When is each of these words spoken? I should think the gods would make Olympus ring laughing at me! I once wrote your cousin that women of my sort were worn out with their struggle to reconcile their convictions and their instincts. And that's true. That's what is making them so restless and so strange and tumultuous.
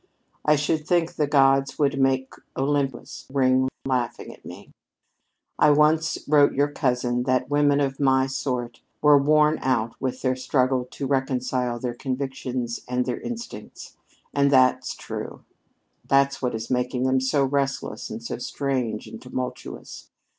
I 0.43 0.55
should 0.55 0.87
think 0.87 1.13
the 1.13 1.27
gods 1.27 1.77
would 1.77 1.99
make 2.01 2.33
Olympus 2.57 3.27
ring 3.31 3.69
laughing 3.85 4.33
at 4.33 4.43
me! 4.43 4.71
I 5.59 5.69
once 5.69 6.17
wrote 6.27 6.53
your 6.53 6.69
cousin 6.71 7.21
that 7.25 7.51
women 7.51 7.79
of 7.79 7.99
my 7.99 8.25
sort 8.25 8.81
were 9.03 9.19
worn 9.19 9.59
out 9.61 9.93
with 10.01 10.23
their 10.23 10.35
struggle 10.35 10.85
to 10.89 11.05
reconcile 11.05 11.77
their 11.77 11.93
convictions 11.93 12.81
and 12.87 13.05
their 13.05 13.21
instincts. 13.21 13.95
And 14.33 14.49
that's 14.49 14.95
true. 14.95 15.43
That's 16.07 16.41
what 16.41 16.55
is 16.55 16.71
making 16.71 17.03
them 17.03 17.19
so 17.21 17.43
restless 17.45 18.09
and 18.09 18.23
so 18.23 18.39
strange 18.39 19.05
and 19.05 19.21
tumultuous. 19.21 20.09